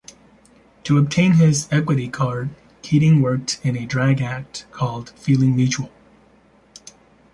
To 0.85 0.97
obtain 0.97 1.33
his 1.33 1.67
Equity 1.71 2.07
card, 2.07 2.49
Keating 2.81 3.21
worked 3.21 3.59
in 3.63 3.77
a 3.77 3.85
drag 3.85 4.19
act 4.19 4.65
called 4.71 5.11
Feeling 5.11 5.55
Mutual. 5.55 5.91